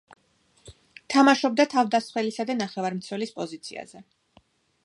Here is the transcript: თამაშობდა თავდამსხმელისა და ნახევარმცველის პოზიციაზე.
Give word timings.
თამაშობდა 1.15 1.67
თავდამსხმელისა 1.75 2.47
და 2.51 2.57
ნახევარმცველის 2.65 3.37
პოზიციაზე. 3.41 4.07